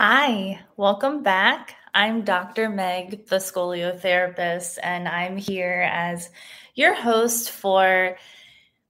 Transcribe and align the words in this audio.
Hi, 0.00 0.60
welcome 0.76 1.24
back. 1.24 1.74
I'm 1.92 2.22
Dr. 2.22 2.68
Meg, 2.68 3.26
the 3.26 3.38
scoliotherapist, 3.38 4.78
and 4.80 5.08
I'm 5.08 5.36
here 5.36 5.90
as 5.92 6.30
your 6.76 6.94
host 6.94 7.50
for 7.50 8.16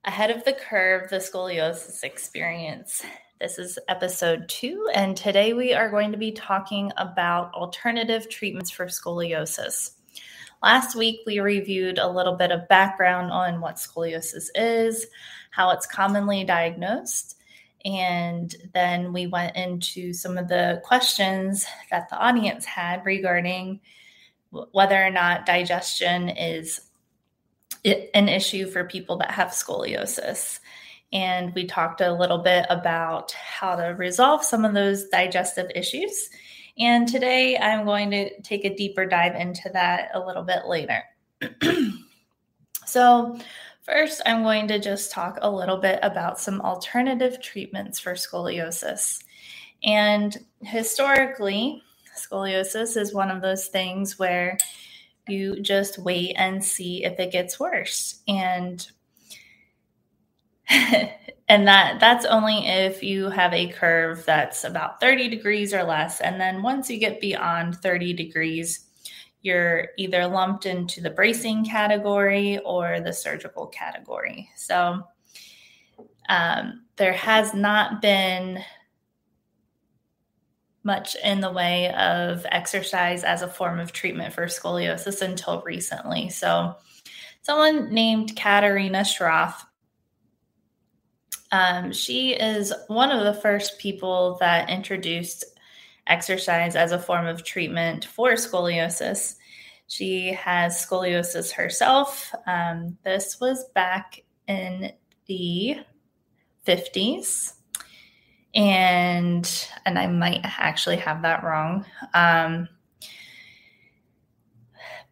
Ahead 0.05 0.30
of 0.30 0.45
the 0.45 0.52
Curve, 0.52 1.09
the 1.09 1.16
Scoliosis 1.16 2.05
Experience. 2.05 3.07
This 3.41 3.59
is 3.59 3.79
episode 3.89 4.50
two, 4.50 4.86
and 4.93 5.16
today 5.16 5.55
we 5.55 5.73
are 5.73 5.89
going 5.89 6.12
to 6.12 6.18
be 6.18 6.30
talking 6.30 6.93
about 6.98 7.54
alternative 7.54 8.29
treatments 8.29 8.70
for 8.70 8.84
scoliosis. 8.84 9.93
Last 10.62 10.95
week, 10.95 11.20
we 11.25 11.40
reviewed 11.40 11.96
a 11.96 12.06
little 12.06 12.34
bit 12.34 12.52
of 12.52 12.68
background 12.68 13.30
on 13.32 13.62
what 13.62 13.77
scoliosis 13.77 14.48
is, 14.54 15.06
how 15.52 15.70
it's 15.70 15.86
commonly 15.86 16.45
diagnosed, 16.45 17.38
and 17.84 18.55
then 18.74 19.12
we 19.12 19.27
went 19.27 19.56
into 19.56 20.12
some 20.12 20.36
of 20.36 20.48
the 20.48 20.80
questions 20.84 21.66
that 21.91 22.09
the 22.09 22.19
audience 22.19 22.64
had 22.64 23.05
regarding 23.05 23.80
whether 24.50 25.02
or 25.02 25.10
not 25.10 25.46
digestion 25.46 26.28
is 26.28 26.80
an 27.84 28.28
issue 28.28 28.66
for 28.66 28.84
people 28.84 29.19
that 29.19 29.30
have 29.30 29.48
scoliosis. 29.48 30.59
And 31.12 31.55
we 31.55 31.66
talked 31.66 32.00
a 32.00 32.12
little 32.12 32.38
bit 32.38 32.66
about 32.69 33.33
how 33.33 33.77
to 33.77 33.88
resolve 33.88 34.45
some 34.45 34.64
of 34.64 34.74
those 34.74 35.08
digestive 35.08 35.70
issues. 35.74 36.28
And 36.78 37.08
today 37.08 37.56
I'm 37.58 37.84
going 37.84 38.10
to 38.10 38.41
take 38.42 38.64
a 38.64 38.74
deeper 38.74 39.06
dive 39.06 39.34
into 39.34 39.70
that 39.72 40.10
a 40.14 40.20
little 40.20 40.42
bit 40.42 40.66
later. 40.66 41.02
so, 42.86 43.38
First, 43.88 44.20
I'm 44.27 44.42
going 44.42 44.69
to 44.69 44.78
just 44.78 45.10
talk 45.10 45.38
a 45.41 45.51
little 45.51 45.78
bit 45.78 45.98
about 46.02 46.38
some 46.38 46.60
alternative 46.60 47.41
treatments 47.41 47.98
for 47.98 48.12
scoliosis. 48.12 49.24
And 49.83 50.36
historically, 50.61 51.83
scoliosis 52.14 52.98
is 52.98 53.14
one 53.14 53.31
of 53.31 53.41
those 53.41 53.69
things 53.69 54.19
where 54.19 54.59
you 55.27 55.62
just 55.62 55.98
wait 55.98 56.34
and 56.36 56.62
see 56.62 57.03
if 57.03 57.19
it 57.19 57.33
gets 57.33 57.59
worse. 57.59 58.20
And 58.28 58.86
and 60.69 61.66
that 61.66 61.98
that's 61.98 62.27
only 62.27 62.66
if 62.66 63.03
you 63.03 63.31
have 63.31 63.55
a 63.55 63.69
curve 63.69 64.22
that's 64.27 64.64
about 64.64 65.00
30 65.00 65.31
degrees 65.31 65.72
or 65.72 65.83
less 65.83 66.20
and 66.20 66.39
then 66.39 66.62
once 66.62 66.91
you 66.91 66.98
get 66.98 67.22
beyond 67.22 67.77
30 67.77 68.12
degrees 68.12 68.88
you're 69.48 69.88
either 69.96 70.27
lumped 70.27 70.66
into 70.66 71.00
the 71.00 71.10
bracing 71.10 71.64
category 71.64 72.58
or 72.58 73.00
the 73.00 73.12
surgical 73.12 73.66
category. 73.66 74.50
So 74.56 75.02
um, 76.28 76.84
there 76.96 77.14
has 77.14 77.54
not 77.54 78.02
been 78.02 78.62
much 80.84 81.16
in 81.24 81.41
the 81.41 81.50
way 81.50 81.92
of 81.94 82.46
exercise 82.50 83.24
as 83.24 83.42
a 83.42 83.48
form 83.48 83.80
of 83.80 83.92
treatment 83.92 84.34
for 84.34 84.44
scoliosis 84.44 85.22
until 85.22 85.62
recently. 85.62 86.28
So 86.28 86.76
someone 87.41 87.92
named 87.92 88.36
Katharina 88.36 89.00
Schroth. 89.00 89.64
Um, 91.50 91.92
she 91.92 92.32
is 92.34 92.74
one 92.88 93.10
of 93.10 93.24
the 93.24 93.41
first 93.41 93.78
people 93.78 94.36
that 94.41 94.69
introduced 94.69 95.44
exercise 96.06 96.76
as 96.76 96.92
a 96.92 96.98
form 96.98 97.26
of 97.26 97.42
treatment 97.42 98.04
for 98.04 98.32
scoliosis. 98.32 99.36
She 99.89 100.34
has 100.34 100.86
scoliosis 100.86 101.50
herself. 101.50 102.33
Um, 102.47 102.98
this 103.05 103.41
was 103.41 103.64
back 103.75 104.22
in 104.47 104.92
the 105.27 105.78
50s. 106.67 107.55
And 108.55 109.69
and 109.84 109.98
I 109.98 110.06
might 110.06 110.41
actually 110.42 110.97
have 110.97 111.22
that 111.22 111.42
wrong. 111.42 111.84
Um, 112.14 112.69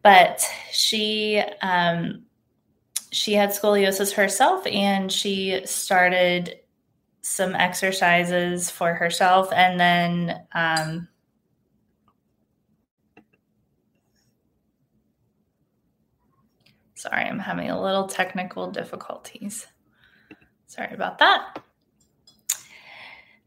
but 0.03 0.45
she 0.71 1.41
um, 1.61 2.23
she 3.11 3.33
had 3.33 3.49
scoliosis 3.49 4.13
herself 4.13 4.65
and 4.67 5.11
she 5.11 5.61
started 5.65 6.59
some 7.21 7.55
exercises 7.55 8.69
for 8.69 8.93
herself 8.93 9.51
and 9.51 9.79
then 9.79 10.41
um, 10.53 11.07
sorry 16.97 17.23
i'm 17.23 17.39
having 17.39 17.69
a 17.69 17.81
little 17.81 18.07
technical 18.07 18.71
difficulties. 18.71 19.67
Sorry 20.67 20.93
about 20.93 21.19
that. 21.19 21.59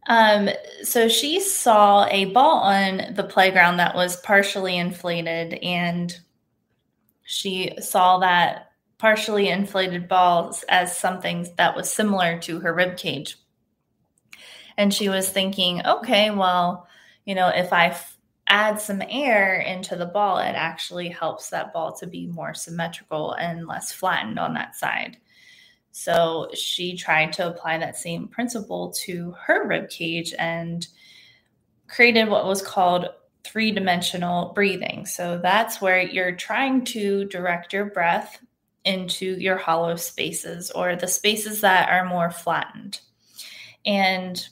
Um, 0.06 0.48
so 0.82 1.08
she 1.08 1.40
saw 1.40 2.06
a 2.06 2.24
ball 2.26 2.60
on 2.60 3.14
the 3.14 3.22
playground 3.22 3.76
that 3.76 3.94
was 3.94 4.16
partially 4.16 4.76
inflated 4.76 5.54
and 5.62 6.18
she 7.22 7.74
saw 7.80 8.18
that 8.18 8.72
partially 8.98 9.48
inflated 9.48 10.08
balls 10.08 10.64
as 10.68 10.96
something 10.96 11.46
that 11.56 11.76
was 11.76 11.92
similar 11.92 12.38
to 12.40 12.60
her 12.60 12.74
rib 12.74 12.96
cage. 12.96 13.36
And 14.76 14.92
she 14.92 15.08
was 15.08 15.28
thinking, 15.28 15.84
okay, 15.86 16.30
well, 16.30 16.88
you 17.24 17.34
know, 17.34 17.48
if 17.48 17.72
I 17.72 17.96
add 18.50 18.80
some 18.80 19.02
air 19.08 19.60
into 19.60 19.96
the 19.96 20.06
ball, 20.06 20.38
it 20.38 20.54
actually 20.56 21.08
helps 21.08 21.48
that 21.50 21.72
ball 21.72 21.92
to 21.96 22.06
be 22.06 22.26
more 22.26 22.52
symmetrical 22.52 23.32
and 23.32 23.66
less 23.66 23.92
flattened 23.92 24.38
on 24.38 24.54
that 24.54 24.74
side. 24.74 25.16
So 25.92 26.50
she 26.52 26.96
tried 26.96 27.32
to 27.34 27.48
apply 27.48 27.78
that 27.78 27.96
same 27.96 28.28
principle 28.28 28.92
to 29.04 29.32
her 29.44 29.66
rib 29.66 29.88
cage 29.88 30.34
and 30.38 30.86
created 31.88 32.28
what 32.28 32.46
was 32.46 32.60
called 32.60 33.06
three 33.44 33.70
dimensional 33.70 34.52
breathing. 34.52 35.06
So 35.06 35.38
that's 35.38 35.80
where 35.80 36.02
you're 36.02 36.36
trying 36.36 36.84
to 36.86 37.24
direct 37.26 37.72
your 37.72 37.86
breath 37.86 38.40
into 38.84 39.36
your 39.38 39.56
hollow 39.56 39.96
spaces 39.96 40.70
or 40.70 40.96
the 40.96 41.08
spaces 41.08 41.60
that 41.60 41.88
are 41.88 42.04
more 42.04 42.30
flattened. 42.30 43.00
And 43.86 44.44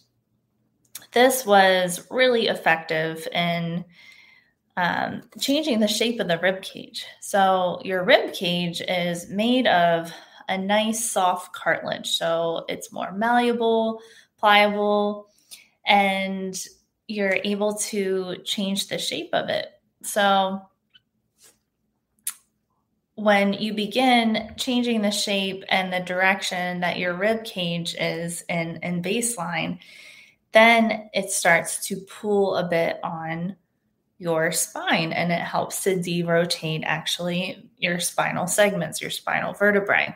this 1.12 1.46
was 1.46 2.06
really 2.10 2.48
effective 2.48 3.26
in 3.32 3.84
um, 4.76 5.22
changing 5.40 5.80
the 5.80 5.88
shape 5.88 6.20
of 6.20 6.28
the 6.28 6.38
rib 6.38 6.62
cage. 6.62 7.04
So 7.20 7.80
your 7.84 8.04
rib 8.04 8.32
cage 8.32 8.80
is 8.80 9.28
made 9.28 9.66
of 9.66 10.12
a 10.48 10.56
nice 10.56 11.10
soft 11.10 11.52
cartilage, 11.52 12.10
so 12.10 12.64
it's 12.68 12.92
more 12.92 13.12
malleable, 13.12 14.00
pliable, 14.38 15.28
and 15.84 16.58
you're 17.08 17.38
able 17.42 17.74
to 17.74 18.36
change 18.44 18.88
the 18.88 18.98
shape 18.98 19.30
of 19.32 19.48
it. 19.48 19.66
So 20.02 20.62
when 23.14 23.52
you 23.52 23.74
begin 23.74 24.54
changing 24.56 25.02
the 25.02 25.10
shape 25.10 25.64
and 25.68 25.92
the 25.92 25.98
direction 25.98 26.80
that 26.80 26.98
your 26.98 27.14
rib 27.14 27.42
cage 27.42 27.96
is 27.98 28.44
in, 28.48 28.78
in 28.84 29.02
baseline, 29.02 29.80
then 30.52 31.10
it 31.12 31.30
starts 31.30 31.86
to 31.88 31.96
pull 31.96 32.56
a 32.56 32.68
bit 32.68 32.98
on 33.02 33.56
your 34.18 34.50
spine 34.50 35.12
and 35.12 35.30
it 35.30 35.40
helps 35.40 35.84
to 35.84 35.96
derotate 35.96 36.82
actually 36.84 37.70
your 37.78 38.00
spinal 38.00 38.46
segments, 38.46 39.00
your 39.00 39.10
spinal 39.10 39.52
vertebrae, 39.52 40.14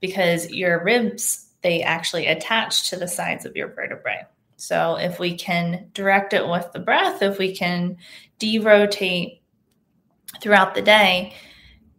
because 0.00 0.50
your 0.50 0.82
ribs, 0.82 1.48
they 1.62 1.82
actually 1.82 2.26
attach 2.26 2.88
to 2.88 2.96
the 2.96 3.08
sides 3.08 3.44
of 3.44 3.54
your 3.54 3.68
vertebrae. 3.74 4.22
So 4.56 4.96
if 4.96 5.18
we 5.18 5.36
can 5.36 5.90
direct 5.94 6.32
it 6.32 6.46
with 6.46 6.70
the 6.72 6.80
breath, 6.80 7.22
if 7.22 7.38
we 7.38 7.54
can 7.54 7.96
derotate 8.38 9.40
throughout 10.40 10.74
the 10.74 10.82
day, 10.82 11.34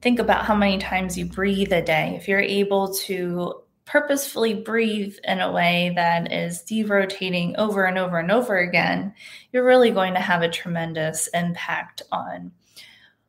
think 0.01 0.19
about 0.19 0.45
how 0.45 0.55
many 0.55 0.79
times 0.79 1.17
you 1.17 1.25
breathe 1.25 1.73
a 1.73 1.81
day. 1.81 2.15
If 2.15 2.27
you're 2.27 2.39
able 2.39 2.93
to 2.95 3.61
purposefully 3.91 4.53
breathe 4.53 5.17
in 5.25 5.41
a 5.41 5.51
way 5.51 5.91
that 5.97 6.31
is 6.31 6.63
derotating 6.63 7.53
over 7.57 7.83
and 7.83 7.97
over 7.97 8.19
and 8.19 8.31
over 8.31 8.57
again, 8.57 9.13
you're 9.51 9.65
really 9.65 9.91
going 9.91 10.13
to 10.13 10.19
have 10.19 10.41
a 10.41 10.49
tremendous 10.49 11.27
impact 11.33 12.01
on 12.09 12.53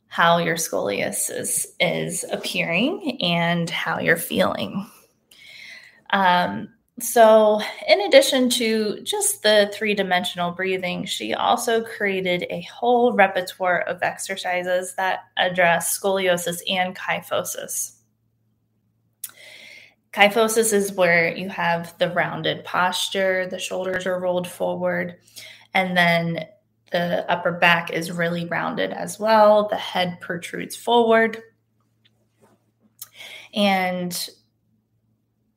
how 0.06 0.38
your 0.38 0.54
scoliosis 0.54 1.66
is 1.80 2.24
appearing 2.30 3.18
and 3.20 3.68
how 3.70 3.98
you're 3.98 4.16
feeling. 4.16 4.86
Um, 6.10 6.68
so, 7.00 7.60
in 7.88 8.00
addition 8.02 8.48
to 8.50 9.00
just 9.02 9.42
the 9.42 9.68
three 9.74 9.94
dimensional 9.94 10.52
breathing, 10.52 11.06
she 11.06 11.34
also 11.34 11.82
created 11.82 12.46
a 12.50 12.60
whole 12.72 13.14
repertoire 13.14 13.80
of 13.80 14.02
exercises 14.02 14.94
that 14.94 15.20
address 15.36 15.98
scoliosis 15.98 16.60
and 16.68 16.94
kyphosis. 16.94 17.96
Kyphosis 20.12 20.72
is 20.72 20.92
where 20.92 21.34
you 21.34 21.48
have 21.48 21.96
the 21.98 22.10
rounded 22.10 22.64
posture, 22.64 23.46
the 23.46 23.58
shoulders 23.58 24.06
are 24.06 24.20
rolled 24.20 24.46
forward, 24.46 25.16
and 25.72 25.96
then 25.96 26.46
the 26.90 27.30
upper 27.30 27.52
back 27.52 27.90
is 27.90 28.12
really 28.12 28.44
rounded 28.44 28.92
as 28.92 29.18
well. 29.18 29.68
The 29.68 29.76
head 29.76 30.20
protrudes 30.20 30.76
forward. 30.76 31.38
And 33.54 34.28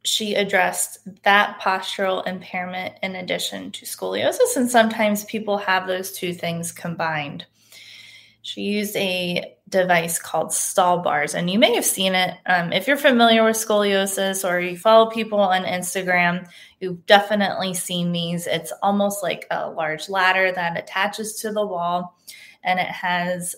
she 0.04 0.36
addressed 0.36 1.00
that 1.24 1.60
postural 1.60 2.25
impairment 2.28 2.96
in 3.04 3.16
addition 3.16 3.72
to 3.72 3.86
scoliosis. 3.86 4.56
And 4.56 4.69
sometimes 4.69 5.25
people 5.25 5.57
have 5.57 5.88
those 5.88 6.13
two 6.13 6.34
things 6.34 6.72
combined. 6.72 7.46
She 8.45 8.62
used 8.62 8.95
a 8.95 9.56
device 9.69 10.19
called 10.19 10.53
stall 10.53 11.00
bars, 11.00 11.33
and 11.33 11.50
you 11.50 11.57
may 11.57 11.74
have 11.74 11.83
seen 11.83 12.13
it. 12.13 12.38
Um, 12.45 12.71
if 12.71 12.88
you're 12.88 12.95
familiar 12.95 13.44
with 13.44 13.56
scoliosis 13.56 14.47
or 14.47 14.59
you 14.59 14.77
follow 14.77 15.09
people 15.09 15.39
on 15.39 15.63
Instagram, 15.63 16.47
you've 16.80 17.03
definitely 17.07 17.74
seen 17.74 18.12
these. 18.12 18.45
It's 18.45 18.71
almost 18.83 19.24
like 19.24 19.47
a 19.50 19.71
large 19.71 20.09
ladder 20.09 20.51
that 20.51 20.77
attaches 20.77 21.38
to 21.38 21.51
the 21.51 21.65
wall, 21.65 22.19
and 22.63 22.80
it 22.80 22.86
has 22.86 23.56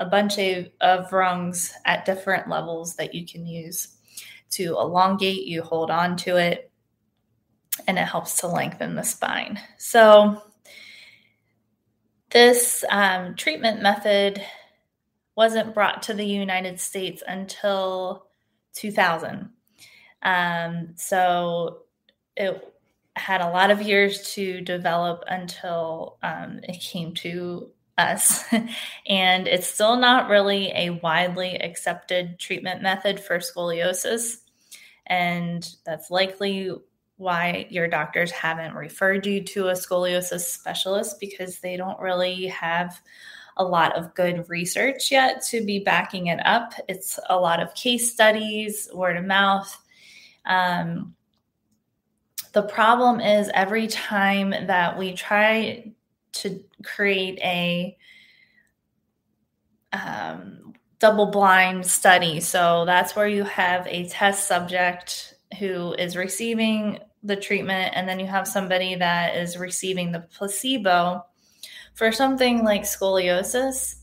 a 0.00 0.06
bunch 0.06 0.38
of, 0.38 0.66
of 0.80 1.12
rungs 1.12 1.72
at 1.84 2.04
different 2.04 2.48
levels 2.48 2.96
that 2.96 3.14
you 3.14 3.24
can 3.24 3.46
use 3.46 3.96
to 4.50 4.76
elongate. 4.76 5.46
You 5.46 5.62
hold 5.62 5.92
on 5.92 6.16
to 6.16 6.36
it, 6.36 6.72
and 7.86 7.96
it 7.96 8.08
helps 8.08 8.38
to 8.38 8.48
lengthen 8.48 8.96
the 8.96 9.04
spine. 9.04 9.60
So, 9.76 10.42
this 12.30 12.84
um, 12.90 13.34
treatment 13.34 13.82
method 13.82 14.42
wasn't 15.36 15.74
brought 15.74 16.02
to 16.04 16.14
the 16.14 16.26
United 16.26 16.80
States 16.80 17.22
until 17.26 18.26
2000. 18.74 19.50
Um, 20.22 20.94
so 20.96 21.82
it 22.36 22.74
had 23.14 23.40
a 23.40 23.50
lot 23.50 23.70
of 23.70 23.82
years 23.82 24.34
to 24.34 24.60
develop 24.60 25.24
until 25.26 26.18
um, 26.22 26.60
it 26.62 26.80
came 26.80 27.14
to 27.14 27.70
us. 27.96 28.44
and 29.06 29.48
it's 29.48 29.66
still 29.66 29.96
not 29.96 30.28
really 30.28 30.72
a 30.74 30.90
widely 30.90 31.56
accepted 31.56 32.38
treatment 32.38 32.82
method 32.82 33.20
for 33.20 33.38
scoliosis. 33.38 34.38
And 35.06 35.68
that's 35.84 36.10
likely 36.10 36.70
why 37.18 37.66
your 37.68 37.88
doctors 37.88 38.30
haven't 38.30 38.74
referred 38.74 39.26
you 39.26 39.42
to 39.42 39.68
a 39.68 39.72
scoliosis 39.72 40.42
specialist 40.42 41.18
because 41.20 41.58
they 41.58 41.76
don't 41.76 42.00
really 42.00 42.46
have 42.46 43.00
a 43.56 43.64
lot 43.64 43.96
of 43.96 44.14
good 44.14 44.48
research 44.48 45.10
yet 45.10 45.42
to 45.42 45.64
be 45.64 45.80
backing 45.80 46.28
it 46.28 46.38
up. 46.46 46.72
It's 46.88 47.18
a 47.28 47.38
lot 47.38 47.60
of 47.60 47.74
case 47.74 48.12
studies, 48.12 48.88
word 48.94 49.16
of 49.16 49.24
mouth. 49.24 49.76
Um, 50.46 51.16
the 52.52 52.62
problem 52.62 53.20
is 53.20 53.50
every 53.52 53.88
time 53.88 54.50
that 54.50 54.96
we 54.96 55.12
try 55.12 55.92
to 56.34 56.64
create 56.84 57.40
a 57.42 57.96
um, 59.92 60.72
double 61.00 61.26
blind 61.26 61.84
study, 61.84 62.38
so 62.38 62.84
that's 62.84 63.16
where 63.16 63.28
you 63.28 63.42
have 63.42 63.88
a 63.88 64.08
test 64.08 64.46
subject 64.46 65.34
who 65.58 65.94
is 65.94 66.16
receiving 66.16 67.00
the 67.22 67.36
treatment 67.36 67.92
and 67.94 68.08
then 68.08 68.20
you 68.20 68.26
have 68.26 68.46
somebody 68.46 68.94
that 68.94 69.36
is 69.36 69.56
receiving 69.56 70.12
the 70.12 70.20
placebo 70.20 71.24
for 71.94 72.12
something 72.12 72.64
like 72.64 72.82
scoliosis 72.82 73.96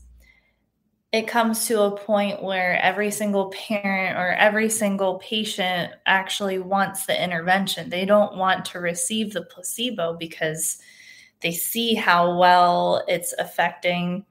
it 1.12 1.28
comes 1.28 1.66
to 1.66 1.80
a 1.80 1.96
point 1.96 2.42
where 2.42 2.78
every 2.82 3.10
single 3.10 3.50
parent 3.50 4.18
or 4.18 4.34
every 4.34 4.68
single 4.68 5.18
patient 5.18 5.92
actually 6.04 6.58
wants 6.58 7.06
the 7.06 7.24
intervention. 7.24 7.88
They 7.88 8.04
don't 8.04 8.36
want 8.36 8.66
to 8.66 8.80
receive 8.80 9.32
the 9.32 9.42
placebo 9.42 10.16
because 10.18 10.78
they 11.40 11.52
see 11.52 11.94
how 11.94 12.36
well 12.38 13.02
it's 13.08 13.32
affecting 13.38 14.26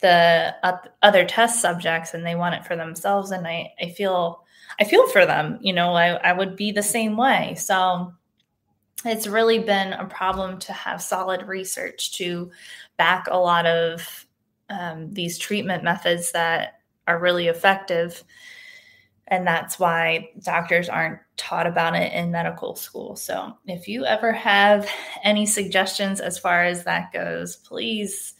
the 0.00 0.54
other 1.02 1.24
test 1.24 1.60
subjects 1.60 2.14
and 2.14 2.24
they 2.24 2.34
want 2.34 2.54
it 2.54 2.64
for 2.64 2.74
themselves 2.74 3.32
and 3.32 3.46
i, 3.46 3.70
I 3.78 3.90
feel 3.90 4.46
i 4.78 4.84
feel 4.84 5.06
for 5.08 5.26
them 5.26 5.58
you 5.60 5.74
know 5.74 5.92
I, 5.92 6.12
I 6.14 6.32
would 6.32 6.56
be 6.56 6.72
the 6.72 6.82
same 6.82 7.18
way. 7.18 7.54
So 7.58 8.14
it's 9.04 9.26
really 9.26 9.58
been 9.58 9.92
a 9.92 10.04
problem 10.04 10.58
to 10.60 10.72
have 10.72 11.02
solid 11.02 11.46
research 11.46 12.12
to 12.12 12.50
back 12.96 13.26
a 13.30 13.38
lot 13.38 13.66
of 13.66 14.26
um, 14.68 15.12
these 15.12 15.38
treatment 15.38 15.82
methods 15.82 16.32
that 16.32 16.80
are 17.06 17.18
really 17.18 17.48
effective. 17.48 18.22
And 19.26 19.46
that's 19.46 19.78
why 19.78 20.30
doctors 20.42 20.88
aren't 20.88 21.20
taught 21.36 21.66
about 21.66 21.94
it 21.94 22.12
in 22.12 22.30
medical 22.30 22.74
school. 22.74 23.16
So 23.16 23.56
if 23.66 23.88
you 23.88 24.04
ever 24.04 24.32
have 24.32 24.88
any 25.22 25.46
suggestions 25.46 26.20
as 26.20 26.38
far 26.38 26.64
as 26.64 26.84
that 26.84 27.12
goes, 27.12 27.56
please 27.56 28.34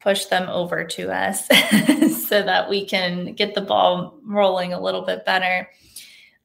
push 0.00 0.26
them 0.26 0.48
over 0.48 0.84
to 0.84 1.10
us 1.10 1.46
so 2.28 2.42
that 2.42 2.68
we 2.70 2.86
can 2.86 3.34
get 3.34 3.54
the 3.54 3.60
ball 3.60 4.18
rolling 4.24 4.72
a 4.72 4.80
little 4.80 5.02
bit 5.02 5.24
better 5.24 5.68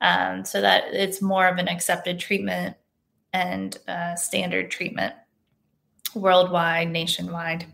um, 0.04 0.44
so 0.46 0.62
that 0.62 0.94
it's 0.94 1.22
more 1.22 1.48
of 1.48 1.58
an 1.58 1.70
accepted 1.70 2.20
treatment 2.20 2.76
and 3.32 3.78
uh, 3.88 4.16
standard 4.16 4.70
treatment 4.70 5.16
worldwide, 6.14 6.92
nationwide. 6.92 7.66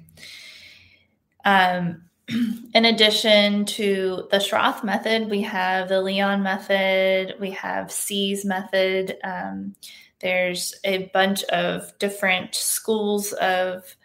Um, 1.44 2.04
in 2.74 2.86
addition 2.86 3.66
to 3.66 4.28
the 4.31 4.38
Schroth 4.38 4.84
method, 4.84 5.30
we 5.30 5.42
have 5.42 5.90
the 5.90 6.02
Lyon 6.02 6.44
method, 6.44 7.36
we 7.40 7.52
have 7.52 7.92
SEAS 7.92 8.46
method. 8.46 9.18
Um, 9.24 9.75
there's 10.22 10.75
a 10.84 11.10
bunch 11.14 11.44
of 11.46 11.98
different 11.98 12.54
schools 12.54 13.34
of 13.34 13.96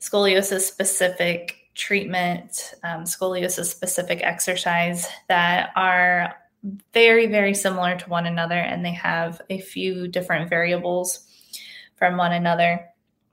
scoliosis 0.00 0.62
specific 0.62 1.56
treatment, 1.74 2.74
um, 2.82 3.04
scoliosis 3.04 3.66
specific 3.66 4.20
exercise 4.22 5.06
that 5.28 5.70
are 5.76 6.34
very, 6.92 7.26
very 7.26 7.54
similar 7.54 7.96
to 7.96 8.08
one 8.08 8.26
another, 8.26 8.58
and 8.58 8.84
they 8.84 8.92
have 8.92 9.40
a 9.50 9.60
few 9.60 10.08
different 10.08 10.50
variables 10.50 11.26
from 11.96 12.16
one 12.16 12.32
another 12.32 12.86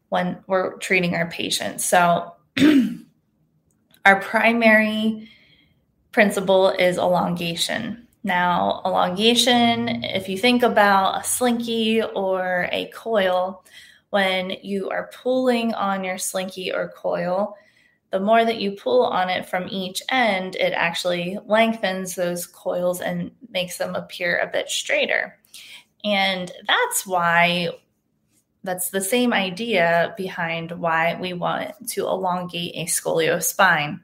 when 0.09 0.43
we're 0.47 0.77
treating 0.77 1.15
our 1.15 1.29
patients. 1.29 1.85
So, 1.85 2.33
our 4.05 4.19
primary 4.21 5.29
principle 6.11 6.69
is 6.69 6.97
elongation. 6.97 8.07
Now, 8.23 8.81
elongation, 8.85 10.03
if 10.03 10.29
you 10.29 10.37
think 10.37 10.63
about 10.63 11.19
a 11.19 11.23
slinky 11.23 12.01
or 12.01 12.69
a 12.71 12.89
coil, 12.93 13.65
when 14.11 14.51
you 14.61 14.89
are 14.91 15.09
pulling 15.11 15.73
on 15.73 16.03
your 16.03 16.17
slinky 16.17 16.71
or 16.71 16.93
coil, 16.95 17.57
the 18.13 18.19
more 18.19 18.45
that 18.45 18.61
you 18.61 18.73
pull 18.73 19.07
on 19.07 19.27
it 19.27 19.43
from 19.43 19.67
each 19.71 19.99
end, 20.09 20.55
it 20.55 20.71
actually 20.71 21.39
lengthens 21.47 22.13
those 22.13 22.45
coils 22.45 23.01
and 23.01 23.31
makes 23.49 23.79
them 23.79 23.95
appear 23.95 24.37
a 24.37 24.45
bit 24.45 24.69
straighter. 24.69 25.39
And 26.03 26.51
that's 26.67 27.07
why 27.07 27.69
that's 28.63 28.91
the 28.91 29.01
same 29.01 29.33
idea 29.33 30.13
behind 30.15 30.73
why 30.73 31.17
we 31.19 31.33
want 31.33 31.71
to 31.89 32.05
elongate 32.05 32.75
a 32.75 32.85
scolio 32.85 33.41
spine. 33.41 33.99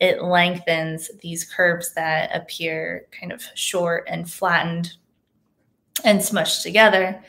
It 0.00 0.22
lengthens 0.22 1.10
these 1.20 1.44
curves 1.44 1.92
that 1.92 2.34
appear 2.34 3.08
kind 3.12 3.30
of 3.30 3.44
short 3.54 4.08
and 4.08 4.28
flattened 4.28 4.94
and 6.02 6.20
smushed 6.20 6.62
together. 6.62 7.22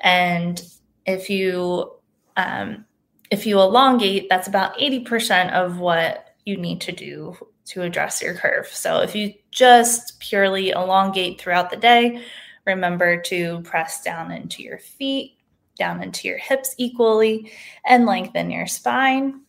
And 0.00 0.60
if 1.06 1.30
you 1.30 1.92
um, 2.36 2.84
if 3.30 3.46
you 3.46 3.60
elongate, 3.60 4.28
that's 4.28 4.48
about 4.48 4.76
80% 4.78 5.52
of 5.52 5.78
what 5.78 6.34
you 6.44 6.56
need 6.56 6.80
to 6.82 6.92
do 6.92 7.36
to 7.66 7.82
address 7.82 8.22
your 8.22 8.34
curve. 8.34 8.66
So 8.68 9.00
if 9.00 9.14
you 9.14 9.34
just 9.50 10.18
purely 10.20 10.70
elongate 10.70 11.40
throughout 11.40 11.70
the 11.70 11.76
day, 11.76 12.24
remember 12.64 13.20
to 13.22 13.60
press 13.62 14.02
down 14.02 14.30
into 14.30 14.62
your 14.62 14.78
feet, 14.78 15.36
down 15.78 16.02
into 16.02 16.28
your 16.28 16.38
hips 16.38 16.74
equally, 16.78 17.52
and 17.86 18.06
lengthen 18.06 18.50
your 18.50 18.66
spine. 18.66 19.42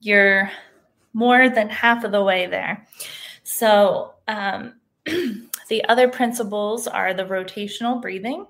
You're 0.00 0.50
more 1.12 1.48
than 1.48 1.68
half 1.68 2.04
of 2.04 2.12
the 2.12 2.22
way 2.22 2.46
there. 2.46 2.86
So, 3.44 4.14
um, 4.26 4.74
the 5.06 5.84
other 5.88 6.08
principles 6.08 6.86
are 6.86 7.14
the 7.14 7.24
rotational 7.24 8.00
breathing 8.02 8.46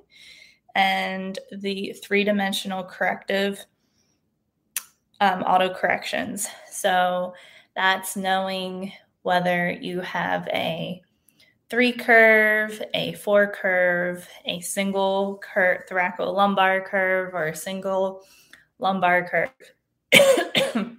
and 0.74 1.38
the 1.52 1.92
three 2.02 2.24
dimensional 2.24 2.84
corrective 2.84 3.64
um, 5.20 5.42
auto 5.42 5.72
corrections. 5.72 6.46
So 6.70 7.34
that's 7.74 8.16
knowing 8.16 8.92
whether 9.22 9.70
you 9.70 10.00
have 10.00 10.46
a 10.48 11.02
three 11.70 11.92
curve, 11.92 12.82
a 12.94 13.12
four 13.14 13.52
curve, 13.52 14.26
a 14.46 14.60
single 14.60 15.40
cur- 15.42 15.84
thoracolumbar 15.90 16.84
curve, 16.86 17.34
or 17.34 17.48
a 17.48 17.56
single 17.56 18.22
lumbar 18.78 19.28
curve. 19.28 19.50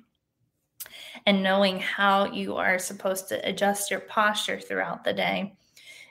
and 1.26 1.44
knowing 1.44 1.80
how 1.80 2.26
you 2.32 2.56
are 2.56 2.80
supposed 2.80 3.30
to 3.30 3.48
adjust 3.48 3.92
your 3.92 4.00
posture 4.02 4.60
throughout 4.60 5.04
the 5.04 5.14
day 5.14 5.56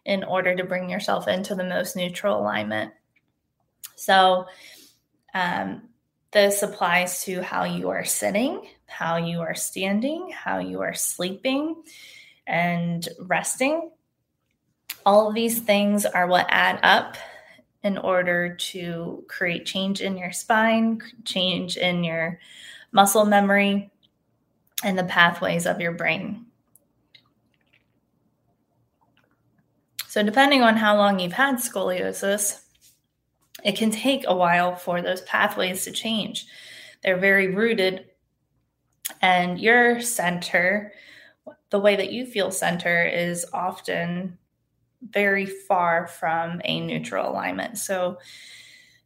in 0.05 0.25
order 0.25 0.57
to 0.57 0.65
bring 0.65 0.89
yourself 0.89 1.29
into 1.29 1.55
the 1.55 1.65
most 1.65 1.97
neutral 1.97 2.41
alignment. 2.41 2.93
So, 3.97 4.47
um, 5.35 5.88
this 6.33 6.63
applies 6.63 7.25
to 7.25 7.43
how 7.43 7.65
you 7.65 7.89
are 7.89 8.05
sitting, 8.05 8.67
how 8.87 9.17
you 9.17 9.41
are 9.41 9.55
standing, 9.55 10.31
how 10.31 10.59
you 10.59 10.83
are 10.83 10.95
sleeping 10.95 11.83
and 12.47 13.09
resting. 13.21 13.91
all 15.07 15.29
of 15.29 15.35
these 15.35 15.61
things 15.61 16.05
are 16.05 16.27
what 16.27 16.47
add 16.51 16.81
up 16.83 17.17
in 17.83 17.97
order 17.97 18.55
to 18.57 19.25
create 19.29 19.65
change 19.65 20.01
in 20.03 20.19
your 20.19 20.33
spine, 20.33 21.01
change 21.25 21.77
in 21.77 22.05
your 22.05 22.39
muscle 22.93 23.25
memory, 23.25 23.91
and 24.85 24.99
the 24.99 25.05
pathways 25.05 25.67
of 25.67 25.81
your 25.81 25.93
brain. 25.93 26.47
So, 30.09 30.23
depending 30.23 30.63
on 30.63 30.77
how 30.77 30.97
long 30.97 31.21
you've 31.21 31.33
had 31.33 31.57
scoliosis, 31.57 32.61
it 33.65 33.77
can 33.77 33.91
take 33.91 34.25
a 34.27 34.37
while 34.37 34.77
for 34.77 35.03
those 35.03 35.23
pathways 35.23 35.85
to 35.85 35.93
change. 35.93 36.47
They're 37.03 37.19
very 37.19 37.49
rooted, 37.55 38.07
and 39.23 39.59
your 39.59 40.01
center, 40.01 40.93
the 41.71 41.79
way 41.79 41.97
that 41.97 42.13
you 42.13 42.27
feel 42.27 42.51
center, 42.51 43.05
is 43.05 43.47
often 43.53 44.39
very 45.03 45.47
far 45.47 46.07
from 46.07 46.61
a 46.65 46.81
neutral 46.81 47.31
alignment. 47.31 47.79
So, 47.79 48.19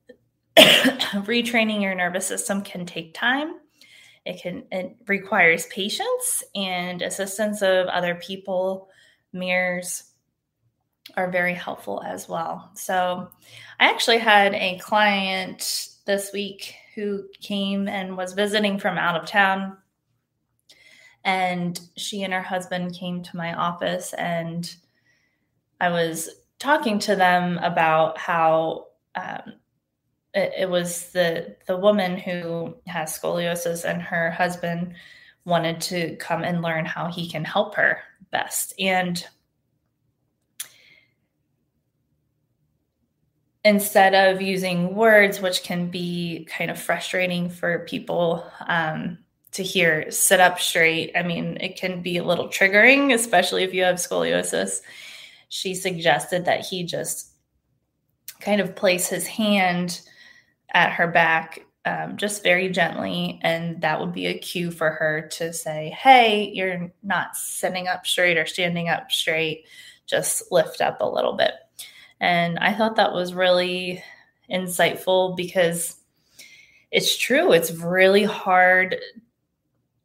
retraining 0.56 1.82
your 1.82 1.94
nervous 1.94 2.26
system 2.26 2.62
can 2.62 2.86
take 2.86 3.14
time. 3.14 3.54
It 4.24 4.40
can 4.40 4.64
it 4.70 4.96
requires 5.06 5.66
patience 5.66 6.44
and 6.54 7.02
assistance 7.02 7.62
of 7.62 7.86
other 7.88 8.14
people, 8.14 8.88
mirrors, 9.32 10.11
are 11.16 11.30
very 11.30 11.54
helpful 11.54 12.02
as 12.06 12.28
well. 12.28 12.70
So, 12.74 13.28
I 13.80 13.90
actually 13.90 14.18
had 14.18 14.54
a 14.54 14.78
client 14.78 15.88
this 16.06 16.32
week 16.32 16.74
who 16.94 17.24
came 17.40 17.88
and 17.88 18.16
was 18.16 18.32
visiting 18.32 18.78
from 18.78 18.98
out 18.98 19.20
of 19.20 19.28
town. 19.28 19.78
And 21.24 21.80
she 21.96 22.22
and 22.22 22.32
her 22.32 22.42
husband 22.42 22.94
came 22.94 23.22
to 23.22 23.36
my 23.36 23.54
office, 23.54 24.12
and 24.14 24.72
I 25.80 25.90
was 25.90 26.28
talking 26.58 26.98
to 27.00 27.16
them 27.16 27.58
about 27.58 28.18
how 28.18 28.86
um, 29.14 29.54
it, 30.34 30.52
it 30.60 30.70
was 30.70 31.10
the 31.12 31.56
the 31.66 31.76
woman 31.76 32.18
who 32.18 32.74
has 32.86 33.16
scoliosis, 33.16 33.84
and 33.88 34.02
her 34.02 34.30
husband 34.32 34.94
wanted 35.44 35.80
to 35.82 36.16
come 36.16 36.42
and 36.42 36.62
learn 36.62 36.84
how 36.84 37.06
he 37.06 37.28
can 37.28 37.44
help 37.44 37.74
her 37.76 38.00
best. 38.30 38.74
And 38.80 39.24
instead 43.64 44.14
of 44.14 44.42
using 44.42 44.94
words, 44.94 45.40
which 45.40 45.62
can 45.62 45.88
be 45.88 46.46
kind 46.50 46.70
of 46.70 46.78
frustrating 46.78 47.48
for 47.48 47.80
people 47.80 48.44
um, 48.66 49.18
to 49.52 49.62
hear 49.62 50.10
sit 50.10 50.40
up 50.40 50.58
straight, 50.58 51.12
I 51.16 51.22
mean, 51.22 51.58
it 51.60 51.76
can 51.76 52.02
be 52.02 52.16
a 52.16 52.24
little 52.24 52.48
triggering, 52.48 53.14
especially 53.14 53.62
if 53.62 53.72
you 53.72 53.84
have 53.84 53.96
scoliosis. 53.96 54.80
She 55.48 55.74
suggested 55.74 56.46
that 56.46 56.64
he 56.64 56.84
just 56.84 57.32
kind 58.40 58.60
of 58.60 58.74
place 58.74 59.08
his 59.08 59.26
hand 59.26 60.00
at 60.74 60.92
her 60.92 61.06
back 61.06 61.60
um, 61.84 62.16
just 62.16 62.42
very 62.42 62.68
gently. 62.68 63.40
And 63.42 63.80
that 63.80 64.00
would 64.00 64.12
be 64.12 64.26
a 64.26 64.38
cue 64.38 64.70
for 64.70 64.90
her 64.90 65.28
to 65.32 65.52
say, 65.52 65.90
Hey, 65.90 66.50
you're 66.52 66.92
not 67.02 67.36
sitting 67.36 67.88
up 67.88 68.06
straight 68.06 68.38
or 68.38 68.46
standing 68.46 68.88
up 68.88 69.10
straight. 69.10 69.66
Just 70.06 70.50
lift 70.50 70.80
up 70.80 71.00
a 71.00 71.08
little 71.08 71.34
bit. 71.34 71.52
And 72.22 72.56
I 72.60 72.72
thought 72.72 72.94
that 72.96 73.12
was 73.12 73.34
really 73.34 74.02
insightful 74.48 75.36
because 75.36 75.96
it's 76.92 77.16
true. 77.16 77.52
It's 77.52 77.72
really 77.72 78.22
hard 78.22 78.96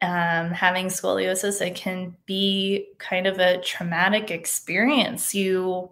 um, 0.02 0.50
having 0.50 0.88
scoliosis. 0.88 1.62
It 1.62 1.76
can 1.76 2.18
be 2.26 2.88
kind 2.98 3.28
of 3.28 3.38
a 3.38 3.62
traumatic 3.62 4.32
experience. 4.32 5.36
You 5.36 5.92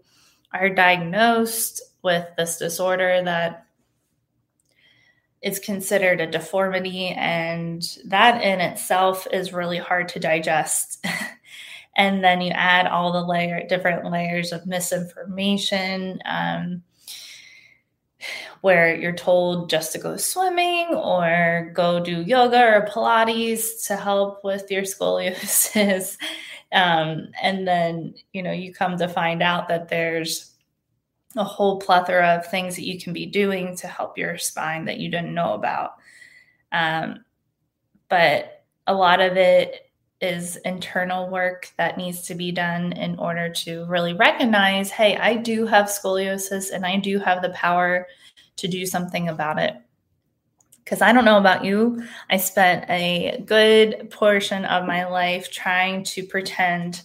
are 0.52 0.70
diagnosed 0.70 1.84
with 2.02 2.28
this 2.38 2.58
disorder 2.58 3.22
that 3.24 3.68
is 5.44 5.60
considered 5.60 6.22
a 6.22 6.26
deformity, 6.26 7.10
and 7.10 7.84
that 8.06 8.42
in 8.42 8.62
itself 8.62 9.28
is 9.32 9.54
really 9.54 9.78
hard 9.78 10.10
to 10.10 10.20
digest. 10.20 11.06
and 11.96 12.24
then 12.24 12.42
you 12.42 12.52
add 12.52 12.88
all 12.88 13.12
the 13.12 13.24
layer 13.24 13.66
different 13.68 14.10
layers 14.10 14.52
of 14.52 14.66
misinformation 14.66 16.20
um, 16.26 16.84
where 18.62 18.96
you're 18.96 19.14
told 19.16 19.70
just 19.70 19.92
to 19.92 20.00
go 20.00 20.18
swimming 20.18 20.88
or 20.96 21.72
go 21.74 22.00
do 22.00 22.22
yoga 22.22 22.62
or 22.62 22.88
pilates 22.88 23.86
to 23.88 23.96
help 23.96 24.44
with 24.44 24.70
your 24.72 24.84
scoliosis. 24.84 26.18
Um, 26.72 27.30
and 27.42 27.66
then 27.66 28.16
you 28.34 28.42
know 28.42 28.52
you 28.52 28.74
come 28.74 28.98
to 28.98 29.08
find 29.08 29.42
out 29.42 29.70
that 29.70 29.88
there's 29.88 30.56
a 31.38 31.44
whole 31.44 31.80
plethora 31.80 32.36
of 32.36 32.48
things 32.48 32.76
that 32.76 32.86
you 32.86 33.00
can 33.00 33.14
be 33.14 33.26
doing 33.26 33.78
to 33.78 33.88
help 33.88 34.18
your 34.18 34.38
spine 34.38 34.86
that 34.86 34.98
you 34.98 35.10
didn't 35.10 35.34
know 35.34 35.54
about. 35.54 35.94
Um, 36.72 37.24
but 38.10 38.66
a 38.88 38.94
lot 38.94 39.22
of 39.22 39.38
it 39.38 39.90
is 40.22 40.56
internal 40.58 41.30
work 41.30 41.72
that 41.78 41.98
needs 41.98 42.22
to 42.24 42.36
be 42.36 42.52
done 42.52 42.94
in 42.94 43.18
order 43.20 43.50
to 43.50 43.86
really 43.86 44.14
recognize 44.14 44.90
hey, 44.90 45.18
I 45.18 45.36
do 45.36 45.66
have 45.66 45.88
scoliosis 45.88 46.72
and 46.72 46.86
I 46.86 46.98
do 46.98 47.20
have 47.20 47.42
the 47.42 47.50
power 47.50 48.08
to 48.58 48.68
do 48.68 48.86
something 48.86 49.28
about 49.28 49.60
it. 49.60 49.76
Because 50.84 51.02
I 51.02 51.12
don't 51.12 51.26
know 51.26 51.40
about 51.40 51.66
you, 51.66 52.04
I 52.30 52.38
spent 52.38 52.90
a 52.90 53.44
good 53.46 54.12
portion 54.12 54.66
of 54.66 54.86
my 54.86 55.06
life 55.06 55.52
trying 55.52 56.04
to 56.04 56.24
pretend 56.24 57.02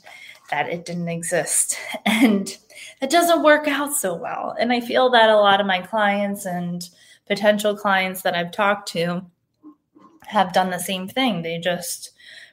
that 0.51 0.69
it 0.69 0.85
didn't 0.85 1.09
exist. 1.09 1.79
And 2.05 2.57
it 3.01 3.11
doesn't 3.11 3.43
work 3.43 3.67
out 3.67 3.95
so 3.95 4.15
well. 4.15 4.55
And 4.59 4.73
I 4.73 4.81
feel 4.81 5.11
that 5.11 5.31
a 5.31 5.37
lot 5.37 5.61
of 5.61 5.67
my 5.67 5.81
clients 5.81 6.45
and 6.45 6.87
potential 7.27 7.75
clients 7.75 8.23
that 8.23 8.35
I've 8.35 8.53
talked 8.53 8.89
to 8.89 9.25
have 10.27 10.53
done 10.53 10.71
the 10.71 10.79
same 10.79 11.09
thing. 11.09 11.43
They 11.43 11.59
just 11.59 12.11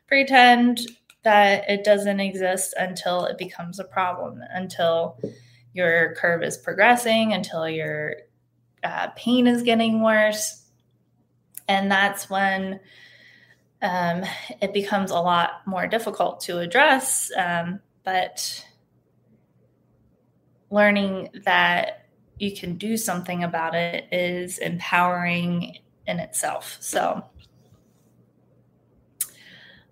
pretend 0.08 0.82
that 1.24 1.70
it 1.70 1.84
doesn't 1.84 2.20
exist 2.20 2.74
until 2.78 3.26
it 3.26 3.38
becomes 3.38 3.80
a 3.80 3.84
problem, 3.84 4.42
until 4.52 5.20
your 5.74 6.16
curve 6.16 6.44
is 6.44 6.58
progressing, 6.58 7.34
until 7.34 7.68
your 7.68 8.16
uh, 8.84 9.08
pain 9.16 9.48
is 9.48 9.64
getting 9.64 10.02
worse. 10.02 10.64
And 11.68 11.92
that's 11.92 12.30
when 12.30 12.80
um, 13.82 14.24
it 14.62 14.74
becomes 14.74 15.12
a 15.12 15.20
lot 15.20 15.62
more 15.66 15.88
difficult 15.88 16.40
to 16.42 16.60
address. 16.60 17.32
Um, 17.36 17.82
but 18.04 18.66
learning 20.70 21.30
that 21.44 22.08
you 22.40 22.56
can 22.56 22.78
do 22.78 22.98
something 22.98 23.44
about 23.44 23.76
it 23.76 24.06
is 24.12 24.60
empowering 24.60 25.78
in 26.06 26.20
itself. 26.20 26.78
So, 26.80 27.24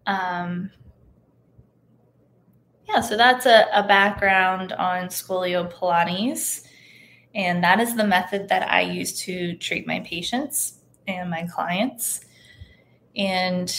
um, 0.05 0.71
yeah, 2.87 3.01
so 3.01 3.17
that's 3.17 3.45
a, 3.45 3.65
a 3.73 3.87
background 3.87 4.71
on 4.73 5.07
Scolio 5.07 5.71
Pilates. 5.71 6.63
And 7.33 7.63
that 7.63 7.79
is 7.79 7.95
the 7.95 8.05
method 8.05 8.47
that 8.49 8.69
I 8.71 8.81
use 8.81 9.19
to 9.23 9.55
treat 9.55 9.85
my 9.85 9.99
patients 10.01 10.79
and 11.07 11.29
my 11.29 11.47
clients. 11.47 12.21
And 13.15 13.73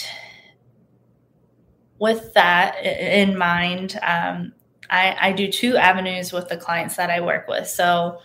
with 1.99 2.33
that 2.33 2.83
in 2.83 3.37
mind, 3.37 3.99
um, 4.03 4.53
I, 4.89 5.15
I 5.19 5.31
do 5.31 5.51
two 5.51 5.77
avenues 5.77 6.31
with 6.31 6.49
the 6.49 6.57
clients 6.57 6.95
that 6.97 7.09
I 7.09 7.21
work 7.21 7.47
with. 7.47 7.67
So 7.67 8.19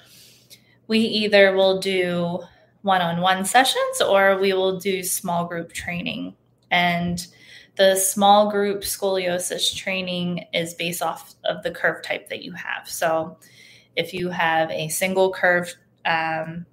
we 0.87 0.99
either 0.99 1.55
will 1.55 1.81
do 1.81 2.41
one 2.83 3.01
on 3.01 3.21
one 3.21 3.45
sessions 3.45 4.03
or 4.07 4.39
we 4.39 4.53
will 4.53 4.79
do 4.79 5.03
small 5.03 5.47
group 5.47 5.73
training. 5.73 6.35
And 6.71 7.27
the 7.77 7.97
small 7.97 8.51
group 8.51 8.83
scoliosis 8.83 9.75
training 9.75 10.45
is 10.53 10.75
based 10.75 11.03
off 11.03 11.35
of 11.45 11.63
the 11.63 11.71
curve 11.71 12.03
type 12.03 12.29
that 12.29 12.43
you 12.43 12.53
have. 12.53 12.89
So 12.89 13.39
if 13.97 14.13
you 14.13 14.29
have 14.29 14.71
a 14.71 14.89
single 14.89 15.33
curve, 15.33 15.75
um, 16.05 16.67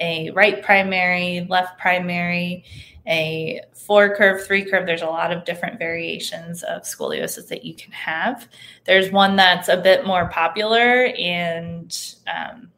a 0.00 0.30
right 0.30 0.62
primary, 0.62 1.46
left 1.48 1.78
primary, 1.78 2.64
a 3.06 3.60
four 3.72 4.16
curve, 4.16 4.46
three 4.46 4.64
curve, 4.64 4.86
there's 4.86 5.02
a 5.02 5.06
lot 5.06 5.32
of 5.32 5.44
different 5.44 5.78
variations 5.78 6.62
of 6.62 6.82
scoliosis 6.82 7.48
that 7.48 7.64
you 7.64 7.74
can 7.74 7.92
have. 7.92 8.48
There's 8.84 9.10
one 9.10 9.36
that's 9.36 9.68
a 9.68 9.76
bit 9.76 10.06
more 10.06 10.28
popular 10.28 11.06
and 11.18 12.14
um, 12.26 12.70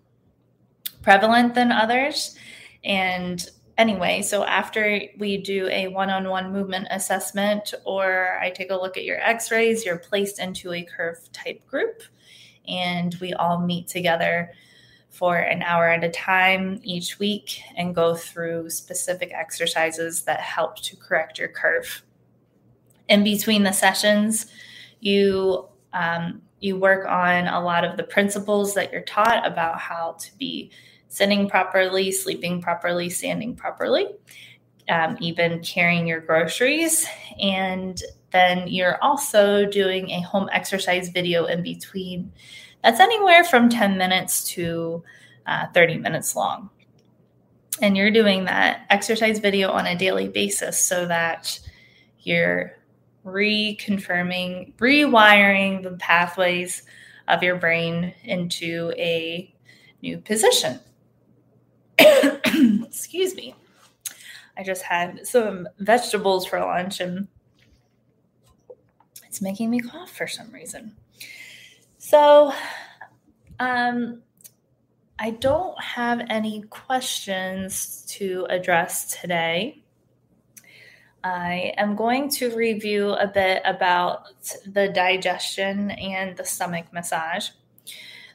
prevalent 1.02 1.54
than 1.54 1.72
others. 1.72 2.36
And 2.84 3.48
anyway, 3.78 4.22
so 4.22 4.44
after 4.44 5.00
we 5.18 5.36
do 5.38 5.68
a 5.68 5.88
one 5.88 6.10
on 6.10 6.28
one 6.28 6.52
movement 6.52 6.88
assessment 6.90 7.74
or 7.84 8.38
I 8.40 8.50
take 8.50 8.70
a 8.70 8.76
look 8.76 8.96
at 8.96 9.04
your 9.04 9.20
x 9.20 9.50
rays, 9.50 9.84
you're 9.84 9.98
placed 9.98 10.38
into 10.38 10.72
a 10.72 10.82
curve 10.82 11.18
type 11.32 11.66
group 11.66 12.02
and 12.66 13.14
we 13.20 13.32
all 13.34 13.60
meet 13.60 13.88
together 13.88 14.52
for 15.10 15.36
an 15.36 15.62
hour 15.62 15.88
at 15.88 16.04
a 16.04 16.10
time 16.10 16.80
each 16.82 17.18
week 17.18 17.60
and 17.76 17.94
go 17.94 18.14
through 18.14 18.68
specific 18.68 19.32
exercises 19.32 20.22
that 20.22 20.40
help 20.40 20.76
to 20.76 20.96
correct 20.96 21.38
your 21.38 21.48
curve. 21.48 22.02
In 23.08 23.24
between 23.24 23.62
the 23.62 23.72
sessions, 23.72 24.46
you 25.00 25.68
um, 25.92 26.42
you 26.60 26.76
work 26.76 27.06
on 27.06 27.46
a 27.46 27.60
lot 27.60 27.84
of 27.84 27.96
the 27.96 28.02
principles 28.02 28.74
that 28.74 28.92
you're 28.92 29.02
taught 29.02 29.46
about 29.46 29.78
how 29.78 30.16
to 30.18 30.36
be 30.36 30.70
sitting 31.08 31.48
properly, 31.48 32.10
sleeping 32.12 32.60
properly, 32.60 33.08
standing 33.08 33.54
properly, 33.54 34.08
um, 34.88 35.16
even 35.20 35.60
carrying 35.62 36.06
your 36.06 36.20
groceries. 36.20 37.06
And 37.40 38.00
then 38.32 38.68
you're 38.68 39.02
also 39.02 39.66
doing 39.66 40.10
a 40.10 40.20
home 40.20 40.48
exercise 40.52 41.08
video 41.08 41.46
in 41.46 41.62
between 41.62 42.32
that's 42.86 43.00
anywhere 43.00 43.42
from 43.42 43.68
10 43.68 43.98
minutes 43.98 44.44
to 44.50 45.02
uh, 45.44 45.66
30 45.74 45.98
minutes 45.98 46.36
long. 46.36 46.70
And 47.82 47.96
you're 47.96 48.12
doing 48.12 48.44
that 48.44 48.86
exercise 48.90 49.40
video 49.40 49.70
on 49.70 49.86
a 49.86 49.98
daily 49.98 50.28
basis 50.28 50.80
so 50.80 51.04
that 51.06 51.58
you're 52.20 52.74
reconfirming, 53.24 54.74
rewiring 54.76 55.82
the 55.82 55.96
pathways 55.98 56.84
of 57.26 57.42
your 57.42 57.56
brain 57.56 58.14
into 58.22 58.92
a 58.96 59.52
new 60.00 60.18
position. 60.18 60.78
Excuse 62.84 63.34
me. 63.34 63.54
I 64.56 64.62
just 64.62 64.82
had 64.82 65.26
some 65.26 65.68
vegetables 65.78 66.46
for 66.46 66.60
lunch 66.60 67.00
and 67.00 67.28
it's 69.24 69.42
making 69.42 69.70
me 69.70 69.80
cough 69.80 70.10
for 70.10 70.26
some 70.26 70.50
reason. 70.50 70.96
So, 71.98 72.52
um, 73.60 74.22
I 75.18 75.30
don't 75.30 75.82
have 75.82 76.20
any 76.28 76.62
questions 76.62 78.04
to 78.08 78.46
address 78.50 79.18
today. 79.20 79.82
I 81.24 81.72
am 81.76 81.96
going 81.96 82.28
to 82.30 82.54
review 82.54 83.10
a 83.10 83.26
bit 83.26 83.62
about 83.64 84.28
the 84.66 84.88
digestion 84.88 85.90
and 85.90 86.36
the 86.36 86.44
stomach 86.44 86.92
massage. 86.92 87.48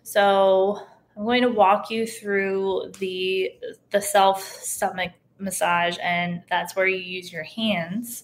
So, 0.04 0.82
I'm 1.16 1.24
going 1.24 1.42
to 1.42 1.50
walk 1.50 1.90
you 1.90 2.08
through 2.08 2.92
the 3.00 3.52
the 3.92 4.02
self 4.02 4.44
stomach 4.44 5.12
massage 5.38 5.98
and 6.02 6.44
that's 6.50 6.76
where 6.76 6.88
you 6.88 6.98
use 6.98 7.34
your 7.34 7.44
hands 7.44 8.24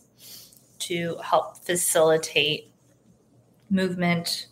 to 0.79 1.17
help 1.23 1.57
facilitate 1.65 2.71
movement 3.69 4.47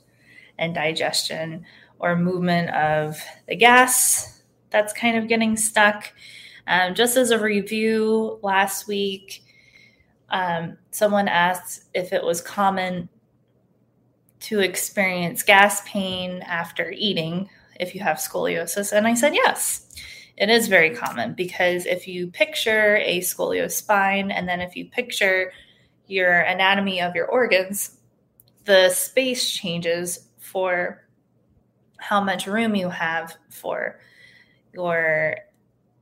and 0.57 0.73
digestion 0.73 1.65
or 1.99 2.15
movement 2.15 2.69
of 2.71 3.21
the 3.47 3.55
gas 3.55 4.41
that's 4.69 4.93
kind 4.93 5.17
of 5.17 5.27
getting 5.27 5.55
stuck. 5.55 6.11
Um, 6.67 6.95
just 6.95 7.15
as 7.15 7.31
a 7.31 7.39
review, 7.39 8.39
last 8.41 8.87
week, 8.87 9.43
um, 10.29 10.77
someone 10.91 11.27
asked 11.27 11.85
if 11.93 12.11
it 12.11 12.23
was 12.23 12.41
common 12.41 13.07
to 14.41 14.59
experience 14.59 15.43
gas 15.43 15.87
pain 15.87 16.41
after 16.41 16.91
eating 16.91 17.49
if 17.79 17.95
you 17.95 18.01
have 18.01 18.17
scoliosis. 18.17 18.91
And 18.91 19.07
I 19.07 19.13
said, 19.13 19.33
yes, 19.33 19.87
it 20.37 20.49
is 20.49 20.67
very 20.67 20.95
common 20.95 21.33
because 21.33 21.85
if 21.85 22.07
you 22.07 22.27
picture 22.27 22.97
a 22.97 23.19
scoliosis 23.21 23.71
spine 23.71 24.31
and 24.31 24.47
then 24.47 24.61
if 24.61 24.75
you 24.75 24.85
picture 24.85 25.51
your 26.07 26.39
anatomy 26.39 27.01
of 27.01 27.15
your 27.15 27.27
organs, 27.27 27.97
the 28.65 28.89
space 28.89 29.51
changes 29.51 30.27
for 30.39 31.07
how 31.97 32.21
much 32.21 32.47
room 32.47 32.75
you 32.75 32.89
have 32.89 33.35
for 33.49 33.99
your 34.73 35.37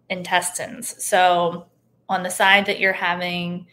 intestines. 0.10 1.04
So, 1.04 1.68
on 2.10 2.24
the 2.24 2.30
side 2.30 2.66
that 2.66 2.80
you're 2.80 2.92
having 2.92 3.68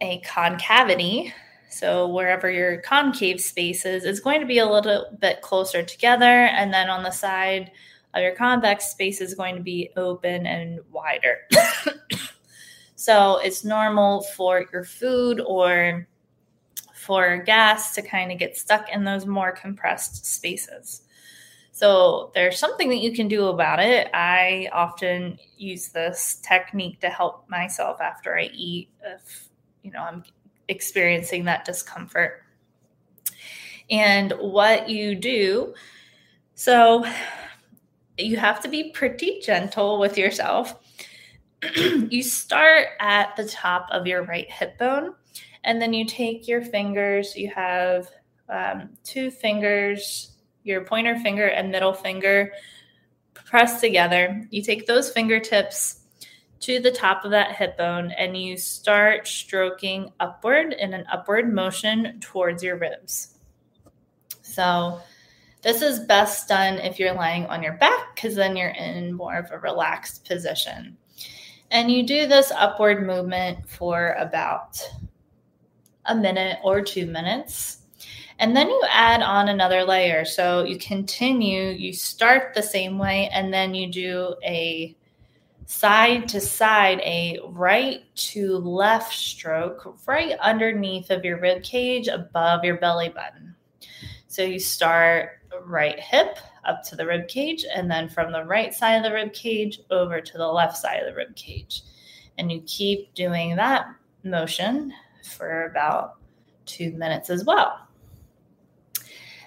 a 0.00 0.18
concavity, 0.18 1.32
so 1.72 2.06
wherever 2.06 2.50
your 2.50 2.78
concave 2.82 3.40
space 3.40 3.86
is, 3.86 4.04
is 4.04 4.20
going 4.20 4.40
to 4.40 4.46
be 4.46 4.58
a 4.58 4.70
little 4.70 5.06
bit 5.20 5.40
closer 5.40 5.82
together. 5.82 6.24
And 6.44 6.72
then 6.72 6.90
on 6.90 7.02
the 7.02 7.10
side 7.10 7.70
of 8.14 8.22
your 8.22 8.34
convex 8.34 8.90
space 8.90 9.20
is 9.20 9.34
going 9.34 9.56
to 9.56 9.62
be 9.62 9.90
open 9.96 10.46
and 10.46 10.80
wider. 10.90 11.38
so 12.96 13.38
it's 13.38 13.64
normal 13.64 14.22
for 14.36 14.66
your 14.72 14.84
food 14.84 15.40
or 15.40 16.06
for 16.94 17.38
gas 17.38 17.94
to 17.94 18.02
kind 18.02 18.30
of 18.30 18.38
get 18.38 18.56
stuck 18.56 18.90
in 18.92 19.04
those 19.04 19.26
more 19.26 19.50
compressed 19.50 20.26
spaces. 20.26 21.02
So 21.72 22.30
there's 22.34 22.58
something 22.58 22.90
that 22.90 23.00
you 23.00 23.12
can 23.12 23.28
do 23.28 23.46
about 23.46 23.80
it. 23.80 24.10
I 24.12 24.68
often 24.72 25.38
use 25.56 25.88
this 25.88 26.38
technique 26.46 27.00
to 27.00 27.08
help 27.08 27.48
myself 27.48 28.00
after 28.00 28.38
I 28.38 28.50
eat 28.52 28.90
if 29.02 29.48
you 29.82 29.90
know 29.90 30.00
I'm 30.00 30.22
experiencing 30.72 31.44
that 31.44 31.64
discomfort. 31.64 32.42
And 33.90 34.32
what 34.32 34.88
you 34.88 35.14
do, 35.14 35.74
so 36.54 37.06
you 38.18 38.36
have 38.36 38.60
to 38.62 38.68
be 38.68 38.90
pretty 38.90 39.40
gentle 39.40 40.00
with 40.00 40.18
yourself. 40.18 40.74
you 41.76 42.22
start 42.22 42.88
at 42.98 43.36
the 43.36 43.46
top 43.46 43.86
of 43.92 44.06
your 44.06 44.24
right 44.24 44.50
hip 44.50 44.78
bone 44.78 45.14
and 45.64 45.80
then 45.80 45.92
you 45.92 46.04
take 46.04 46.48
your 46.48 46.62
fingers, 46.62 47.36
you 47.36 47.50
have 47.54 48.08
um, 48.48 48.90
two 49.04 49.30
fingers, 49.30 50.32
your 50.64 50.84
pointer 50.84 51.18
finger 51.18 51.46
and 51.46 51.70
middle 51.70 51.92
finger 51.92 52.52
pressed 53.34 53.80
together. 53.80 54.46
You 54.50 54.62
take 54.62 54.86
those 54.86 55.10
fingertips 55.10 56.01
to 56.62 56.80
the 56.80 56.90
top 56.90 57.24
of 57.24 57.30
that 57.32 57.56
hip 57.56 57.76
bone 57.76 58.12
and 58.12 58.36
you 58.36 58.56
start 58.56 59.26
stroking 59.26 60.12
upward 60.20 60.72
in 60.72 60.94
an 60.94 61.04
upward 61.12 61.52
motion 61.52 62.18
towards 62.20 62.62
your 62.62 62.76
ribs. 62.76 63.38
So, 64.42 65.00
this 65.62 65.80
is 65.80 66.00
best 66.00 66.48
done 66.48 66.78
if 66.78 66.98
you're 66.98 67.14
lying 67.14 67.46
on 67.46 67.62
your 67.62 67.74
back 67.74 68.16
because 68.16 68.34
then 68.34 68.56
you're 68.56 68.70
in 68.70 69.12
more 69.12 69.36
of 69.36 69.50
a 69.52 69.58
relaxed 69.58 70.24
position. 70.24 70.96
And 71.70 71.90
you 71.90 72.04
do 72.04 72.26
this 72.26 72.50
upward 72.50 73.06
movement 73.06 73.68
for 73.68 74.14
about 74.18 74.84
a 76.06 76.14
minute 76.14 76.58
or 76.64 76.82
two 76.82 77.06
minutes. 77.06 77.78
And 78.40 78.56
then 78.56 78.68
you 78.68 78.82
add 78.90 79.22
on 79.22 79.48
another 79.48 79.84
layer. 79.84 80.24
So 80.24 80.64
you 80.64 80.78
continue, 80.78 81.68
you 81.70 81.92
start 81.92 82.54
the 82.54 82.62
same 82.62 82.98
way, 82.98 83.30
and 83.32 83.54
then 83.54 83.72
you 83.72 83.86
do 83.86 84.34
a 84.44 84.96
side 85.66 86.28
to 86.28 86.40
side, 86.40 87.00
a 87.00 87.38
right 87.48 88.02
to 88.14 88.56
left 88.58 89.14
stroke 89.14 89.96
right 90.06 90.38
underneath 90.40 91.10
of 91.10 91.24
your 91.24 91.40
rib 91.40 91.62
cage 91.62 92.08
above 92.08 92.64
your 92.64 92.76
belly 92.76 93.08
button. 93.08 93.54
So 94.26 94.42
you 94.42 94.58
start 94.58 95.40
right 95.64 95.98
hip 95.98 96.38
up 96.64 96.82
to 96.84 96.96
the 96.96 97.06
rib 97.06 97.28
cage, 97.28 97.64
and 97.74 97.90
then 97.90 98.08
from 98.08 98.32
the 98.32 98.44
right 98.44 98.72
side 98.72 98.94
of 98.94 99.02
the 99.02 99.12
rib 99.12 99.32
cage 99.32 99.80
over 99.90 100.20
to 100.20 100.38
the 100.38 100.46
left 100.46 100.76
side 100.76 101.00
of 101.00 101.06
the 101.06 101.14
rib 101.14 101.34
cage. 101.36 101.82
And 102.38 102.50
you 102.50 102.62
keep 102.66 103.12
doing 103.14 103.56
that 103.56 103.86
motion 104.24 104.92
for 105.24 105.66
about 105.66 106.14
two 106.64 106.92
minutes 106.92 107.30
as 107.30 107.44
well. 107.44 107.86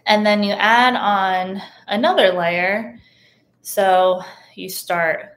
And 0.06 0.26
then 0.26 0.44
you 0.44 0.54
add 0.54 0.96
on 0.96 1.62
another 1.88 2.34
layer. 2.34 3.00
So 3.62 4.22
you 4.54 4.70
start 4.70 5.35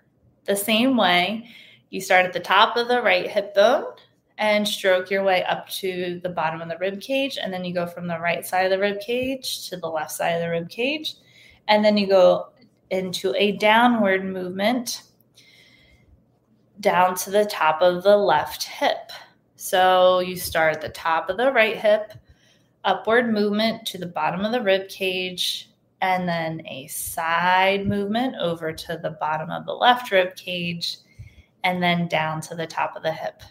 the 0.48 0.56
same 0.56 0.96
way. 0.96 1.48
You 1.90 2.00
start 2.00 2.26
at 2.26 2.32
the 2.32 2.40
top 2.40 2.76
of 2.76 2.88
the 2.88 3.00
right 3.00 3.30
hip 3.30 3.54
bone 3.54 3.84
and 4.38 4.66
stroke 4.66 5.10
your 5.10 5.22
way 5.22 5.44
up 5.44 5.68
to 5.68 6.20
the 6.22 6.28
bottom 6.28 6.60
of 6.60 6.68
the 6.68 6.78
rib 6.78 7.00
cage. 7.00 7.38
And 7.40 7.52
then 7.52 7.64
you 7.64 7.72
go 7.72 7.86
from 7.86 8.06
the 8.06 8.18
right 8.18 8.44
side 8.44 8.64
of 8.64 8.70
the 8.70 8.78
rib 8.78 9.00
cage 9.00 9.68
to 9.68 9.76
the 9.76 9.88
left 9.88 10.10
side 10.10 10.30
of 10.30 10.40
the 10.40 10.50
rib 10.50 10.68
cage. 10.68 11.14
And 11.68 11.84
then 11.84 11.96
you 11.96 12.06
go 12.06 12.48
into 12.90 13.34
a 13.36 13.52
downward 13.52 14.24
movement 14.24 15.02
down 16.80 17.14
to 17.16 17.30
the 17.30 17.44
top 17.44 17.82
of 17.82 18.02
the 18.02 18.16
left 18.16 18.64
hip. 18.64 19.12
So 19.56 20.20
you 20.20 20.36
start 20.36 20.76
at 20.76 20.80
the 20.80 20.88
top 20.88 21.28
of 21.28 21.36
the 21.36 21.52
right 21.52 21.76
hip, 21.76 22.12
upward 22.84 23.32
movement 23.32 23.84
to 23.86 23.98
the 23.98 24.06
bottom 24.06 24.44
of 24.44 24.52
the 24.52 24.62
rib 24.62 24.88
cage, 24.88 25.67
and 26.00 26.28
then 26.28 26.62
a 26.66 26.86
side 26.86 27.86
movement 27.86 28.36
over 28.40 28.72
to 28.72 28.98
the 29.02 29.10
bottom 29.10 29.50
of 29.50 29.66
the 29.66 29.72
left 29.72 30.10
rib 30.10 30.36
cage, 30.36 30.98
and 31.64 31.82
then 31.82 32.08
down 32.08 32.40
to 32.42 32.54
the 32.54 32.66
top 32.66 32.96
of 32.96 33.02
the 33.02 33.12
hip. 33.12 33.42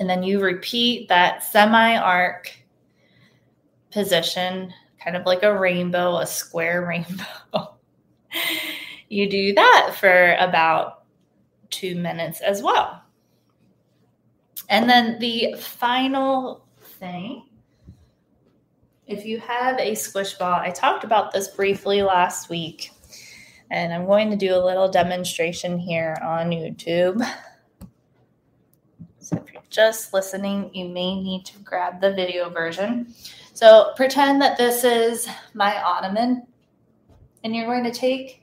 And 0.00 0.08
then 0.08 0.22
you 0.22 0.42
repeat 0.42 1.08
that 1.08 1.44
semi 1.44 1.96
arc 1.96 2.52
position, 3.90 4.72
kind 5.02 5.16
of 5.16 5.26
like 5.26 5.42
a 5.42 5.58
rainbow, 5.58 6.18
a 6.18 6.26
square 6.26 6.86
rainbow. 6.88 7.76
you 9.08 9.28
do 9.28 9.54
that 9.54 9.94
for 9.98 10.34
about 10.38 11.04
two 11.70 11.94
minutes 11.94 12.40
as 12.40 12.62
well. 12.62 13.02
And 14.68 14.88
then 14.88 15.18
the 15.18 15.54
final 15.58 16.66
thing, 16.80 17.44
if 19.06 19.24
you 19.24 19.38
have 19.38 19.78
a 19.78 19.94
squish 19.94 20.34
ball, 20.34 20.60
I 20.60 20.70
talked 20.70 21.04
about 21.04 21.32
this 21.32 21.48
briefly 21.48 22.02
last 22.02 22.50
week, 22.50 22.90
and 23.70 23.92
I'm 23.92 24.06
going 24.06 24.30
to 24.30 24.36
do 24.36 24.54
a 24.54 24.64
little 24.64 24.88
demonstration 24.88 25.78
here 25.78 26.16
on 26.22 26.50
YouTube. 26.50 27.24
So 29.18 29.36
if 29.36 29.52
you're 29.52 29.62
just 29.70 30.12
listening, 30.12 30.70
you 30.74 30.88
may 30.88 31.20
need 31.20 31.44
to 31.46 31.58
grab 31.60 32.00
the 32.00 32.12
video 32.12 32.48
version. 32.50 33.14
So 33.54 33.92
pretend 33.96 34.42
that 34.42 34.58
this 34.58 34.84
is 34.84 35.28
my 35.54 35.80
ottoman, 35.82 36.46
and 37.44 37.54
you're 37.54 37.66
going 37.66 37.84
to 37.84 37.92
take, 37.92 38.42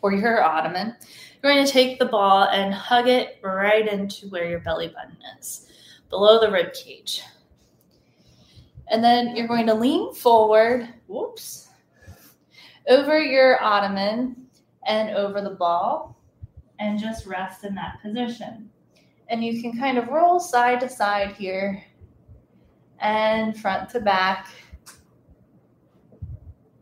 or 0.00 0.12
your 0.12 0.42
ottoman, 0.42 0.96
you're 1.42 1.52
going 1.52 1.64
to 1.64 1.70
take 1.70 1.98
the 1.98 2.06
ball 2.06 2.44
and 2.44 2.72
hug 2.72 3.06
it 3.06 3.38
right 3.42 3.86
into 3.86 4.28
where 4.28 4.48
your 4.48 4.60
belly 4.60 4.88
button 4.88 5.16
is, 5.38 5.66
below 6.08 6.40
the 6.40 6.50
rib 6.50 6.72
cage. 6.72 7.22
And 8.88 9.02
then 9.02 9.34
you're 9.34 9.48
going 9.48 9.66
to 9.66 9.74
lean 9.74 10.12
forward, 10.14 10.88
whoops, 11.06 11.68
over 12.88 13.18
your 13.18 13.62
ottoman 13.62 14.36
and 14.86 15.10
over 15.16 15.40
the 15.40 15.50
ball, 15.50 16.20
and 16.78 16.98
just 16.98 17.26
rest 17.26 17.64
in 17.64 17.74
that 17.76 18.00
position. 18.02 18.68
And 19.28 19.42
you 19.42 19.62
can 19.62 19.78
kind 19.78 19.96
of 19.96 20.08
roll 20.08 20.38
side 20.38 20.80
to 20.80 20.88
side 20.88 21.32
here 21.32 21.82
and 23.00 23.58
front 23.58 23.88
to 23.90 24.00
back, 24.00 24.48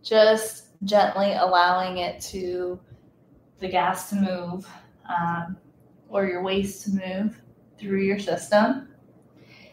just 0.03 0.69
gently 0.85 1.35
allowing 1.35 1.99
it 1.99 2.21
to 2.21 2.81
the 3.61 3.69
gas 3.69 4.11
to 4.11 4.17
move 4.17 4.69
um, 5.09 5.57
or 6.09 6.27
your 6.27 6.43
waist 6.43 6.85
to 6.85 6.91
move 6.91 7.41
through 7.79 8.03
your 8.03 8.19
system. 8.19 8.89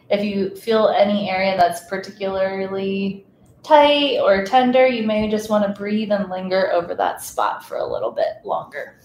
If 0.09 0.23
you 0.23 0.55
feel 0.55 0.87
any 0.87 1.29
area 1.29 1.55
that's 1.55 1.85
particularly 1.85 3.27
tight 3.63 4.19
or 4.19 4.43
tender, 4.43 4.87
you 4.87 5.05
may 5.05 5.29
just 5.29 5.49
want 5.49 5.65
to 5.65 5.79
breathe 5.79 6.11
and 6.11 6.29
linger 6.29 6.71
over 6.71 6.95
that 6.95 7.21
spot 7.21 7.63
for 7.63 7.77
a 7.77 7.85
little 7.85 8.11
bit 8.11 8.43
longer. 8.43 8.99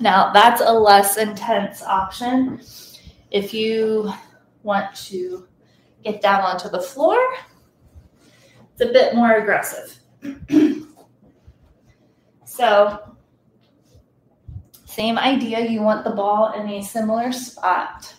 Now, 0.00 0.32
that's 0.32 0.60
a 0.60 0.72
less 0.72 1.16
intense 1.16 1.82
option. 1.82 2.60
If 3.30 3.54
you 3.54 4.12
want 4.62 4.94
to 5.06 5.48
get 6.04 6.20
down 6.20 6.42
onto 6.42 6.68
the 6.68 6.80
floor, 6.80 7.18
it's 8.72 8.82
a 8.82 8.92
bit 8.92 9.14
more 9.14 9.38
aggressive. 9.38 9.98
so, 12.44 13.16
same 14.84 15.18
idea, 15.18 15.60
you 15.60 15.80
want 15.80 16.04
the 16.04 16.10
ball 16.10 16.52
in 16.52 16.68
a 16.68 16.82
similar 16.82 17.32
spot 17.32 18.14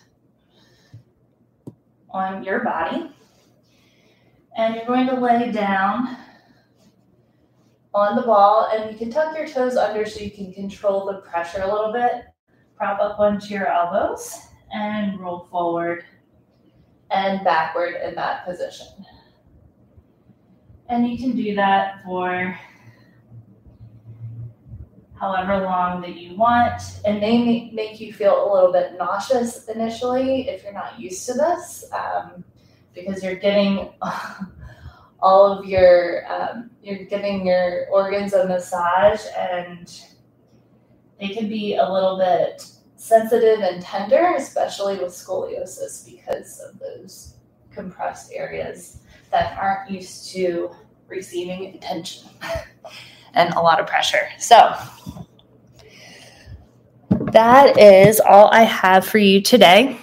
on 2.11 2.43
your 2.43 2.63
body. 2.63 3.11
And 4.57 4.75
you're 4.75 4.85
going 4.85 5.07
to 5.07 5.19
lay 5.19 5.51
down 5.51 6.17
on 7.93 8.15
the 8.15 8.21
ball, 8.21 8.69
and 8.73 8.91
you 8.91 8.97
can 8.97 9.09
tuck 9.09 9.35
your 9.35 9.47
toes 9.47 9.75
under 9.75 10.05
so 10.05 10.19
you 10.19 10.31
can 10.31 10.53
control 10.53 11.05
the 11.05 11.21
pressure 11.21 11.61
a 11.61 11.71
little 11.71 11.91
bit. 11.91 12.25
Prop 12.75 12.99
up 12.99 13.19
onto 13.19 13.53
your 13.53 13.67
elbows 13.67 14.37
and 14.71 15.19
roll 15.19 15.47
forward 15.51 16.05
and 17.11 17.43
backward 17.43 17.95
in 18.03 18.15
that 18.15 18.45
position. 18.45 18.87
And 20.87 21.07
you 21.07 21.17
can 21.17 21.35
do 21.35 21.55
that 21.55 22.03
for 22.03 22.57
however 25.19 25.57
long 25.63 26.01
that 26.01 26.15
you 26.15 26.35
want. 26.35 26.81
And 27.05 27.21
they 27.21 27.69
make 27.71 27.99
you 27.99 28.13
feel 28.13 28.35
a 28.35 28.53
little 28.53 28.71
bit 28.71 28.97
nauseous 28.97 29.67
initially 29.67 30.49
if 30.49 30.63
you're 30.63 30.73
not 30.73 30.99
used 30.99 31.25
to 31.27 31.33
this, 31.33 31.85
um, 31.91 32.43
because 32.93 33.23
you're 33.23 33.35
getting 33.35 33.91
all 35.21 35.51
of 35.51 35.65
your, 35.65 36.23
um, 36.31 36.71
you're 36.81 37.05
giving 37.05 37.45
your 37.45 37.87
organs 37.91 38.33
a 38.33 38.47
massage 38.47 39.21
and 39.37 40.01
they 41.19 41.29
can 41.29 41.49
be 41.49 41.75
a 41.75 41.91
little 41.91 42.17
bit 42.17 42.65
sensitive 42.95 43.59
and 43.59 43.81
tender, 43.81 44.35
especially 44.37 44.97
with 44.97 45.09
scoliosis 45.09 46.05
because 46.05 46.59
of 46.59 46.79
those 46.79 47.35
compressed 47.71 48.31
areas 48.33 48.99
that 49.31 49.57
aren't 49.57 49.89
used 49.91 50.31
to 50.31 50.69
receiving 51.07 51.75
attention 51.75 52.29
and 53.33 53.53
a 53.53 53.59
lot 53.59 53.79
of 53.79 53.87
pressure. 53.87 54.27
So, 54.37 54.73
that 57.39 57.79
is 57.79 58.19
all 58.19 58.49
I 58.51 58.63
have 58.63 59.05
for 59.05 59.17
you 59.17 59.41
today. 59.41 59.97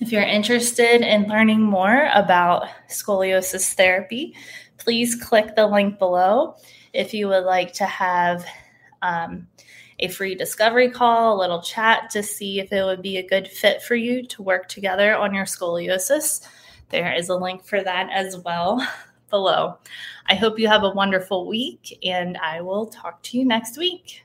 If 0.00 0.10
you're 0.10 0.22
interested 0.22 1.02
in 1.02 1.28
learning 1.28 1.60
more 1.60 2.08
about 2.14 2.68
scoliosis 2.88 3.74
therapy, 3.74 4.34
please 4.78 5.14
click 5.14 5.56
the 5.56 5.66
link 5.66 5.98
below. 5.98 6.56
If 6.94 7.12
you 7.12 7.28
would 7.28 7.44
like 7.44 7.74
to 7.74 7.84
have 7.84 8.46
um, 9.02 9.46
a 9.98 10.08
free 10.08 10.34
discovery 10.34 10.88
call, 10.88 11.36
a 11.36 11.38
little 11.38 11.60
chat 11.60 12.08
to 12.12 12.22
see 12.22 12.60
if 12.60 12.72
it 12.72 12.82
would 12.82 13.02
be 13.02 13.18
a 13.18 13.28
good 13.28 13.46
fit 13.46 13.82
for 13.82 13.94
you 13.94 14.26
to 14.28 14.42
work 14.42 14.66
together 14.66 15.14
on 15.14 15.34
your 15.34 15.44
scoliosis. 15.44 16.48
There 16.88 17.12
is 17.12 17.28
a 17.28 17.36
link 17.36 17.62
for 17.62 17.82
that 17.82 18.08
as 18.10 18.38
well 18.38 18.82
below. 19.28 19.76
I 20.30 20.34
hope 20.34 20.58
you 20.58 20.68
have 20.68 20.84
a 20.84 20.94
wonderful 20.94 21.46
week, 21.46 21.98
and 22.02 22.38
I 22.38 22.62
will 22.62 22.86
talk 22.86 23.22
to 23.24 23.38
you 23.38 23.44
next 23.44 23.76
week. 23.76 24.23